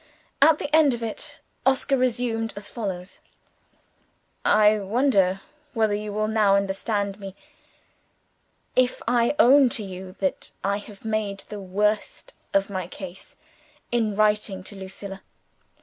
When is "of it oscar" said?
0.95-1.95